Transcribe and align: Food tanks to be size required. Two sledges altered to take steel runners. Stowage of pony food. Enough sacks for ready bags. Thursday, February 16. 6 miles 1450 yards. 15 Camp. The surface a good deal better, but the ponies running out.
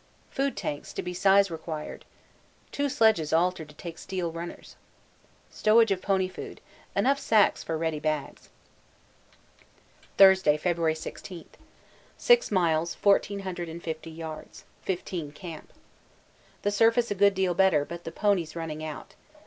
Food 0.31 0.57
tanks 0.57 0.93
to 0.93 1.03
be 1.03 1.13
size 1.13 1.51
required. 1.51 2.05
Two 2.71 2.89
sledges 2.89 3.31
altered 3.31 3.69
to 3.69 3.75
take 3.75 3.99
steel 3.99 4.31
runners. 4.31 4.75
Stowage 5.51 5.91
of 5.91 6.01
pony 6.01 6.27
food. 6.27 6.59
Enough 6.95 7.19
sacks 7.19 7.61
for 7.61 7.77
ready 7.77 7.99
bags. 7.99 8.49
Thursday, 10.17 10.57
February 10.57 10.95
16. 10.95 11.45
6 12.17 12.51
miles 12.51 12.95
1450 12.95 14.09
yards. 14.09 14.63
15 14.81 15.33
Camp. 15.33 15.71
The 16.63 16.71
surface 16.71 17.11
a 17.11 17.13
good 17.13 17.35
deal 17.35 17.53
better, 17.53 17.85
but 17.85 18.03
the 18.03 18.11
ponies 18.11 18.55
running 18.55 18.83
out. 18.83 19.13